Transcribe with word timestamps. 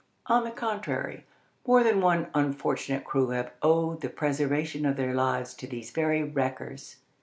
On 0.25 0.43
the 0.43 0.49
contrary, 0.49 1.27
more 1.67 1.83
than 1.83 2.01
one 2.01 2.29
unfortunate 2.33 3.05
crew 3.05 3.29
have 3.29 3.51
owed 3.61 4.01
the 4.01 4.09
preservation 4.09 4.83
of 4.83 4.95
their 4.95 5.13
lives 5.13 5.53
to 5.53 5.67
these 5.67 5.91
very 5.91 6.23
wreckers. 6.23 6.95